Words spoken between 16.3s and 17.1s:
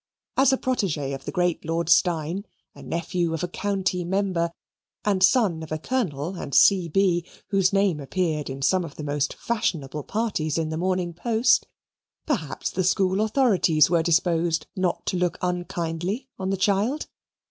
on the child.